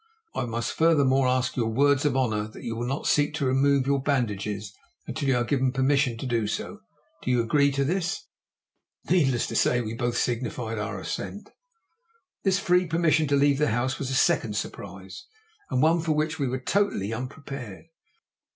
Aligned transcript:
I 0.33 0.45
must 0.45 0.73
furthermore 0.73 1.27
ask 1.27 1.55
your 1.55 1.69
words 1.69 2.05
of 2.05 2.17
honour 2.17 2.47
that 2.47 2.63
you 2.63 2.75
will 2.75 2.87
not 2.87 3.05
seek 3.05 3.35
to 3.35 3.45
remove 3.45 3.85
your 3.85 4.01
bandages 4.01 4.73
until 5.05 5.29
you 5.29 5.37
are 5.37 5.43
given 5.43 5.71
permission 5.71 6.17
to 6.17 6.25
do 6.25 6.47
so. 6.47 6.79
Do 7.21 7.29
you 7.29 7.39
agree 7.39 7.71
to 7.73 7.85
this?" 7.85 8.25
Needless 9.07 9.45
to 9.45 9.55
say 9.55 9.79
we 9.79 9.93
both 9.93 10.17
signified 10.17 10.79
our 10.79 10.99
assent. 10.99 11.51
This 12.41 12.57
free 12.57 12.87
permission 12.87 13.27
to 13.27 13.35
leave 13.35 13.59
the 13.59 13.67
house 13.69 13.99
was 13.99 14.09
a 14.09 14.15
second 14.15 14.55
surprise, 14.55 15.27
and 15.69 15.83
one 15.83 16.01
for 16.01 16.13
which 16.13 16.39
we 16.39 16.47
were 16.47 16.57
totally 16.59 17.13
unprepared. 17.13 17.85